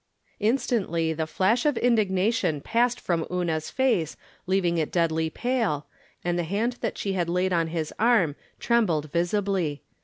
Instantly 0.39 1.13
the 1.13 1.27
flush 1.27 1.63
of 1.63 1.77
indignation 1.77 2.59
passed 2.59 2.99
from 2.99 3.23
Una's 3.29 3.69
face, 3.69 4.17
leaving 4.47 4.79
it 4.79 4.91
deadly 4.91 5.29
pale, 5.29 5.85
and 6.23 6.39
the 6.39 6.43
hand 6.43 6.77
that 6.81 6.97
she 6.97 7.15
laid 7.25 7.53
on 7.53 7.67
his 7.67 7.93
arm 7.99 8.35
trembled 8.59 9.11
visibly. 9.11 9.83